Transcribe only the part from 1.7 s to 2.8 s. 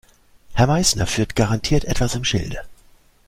etwas im Schilde.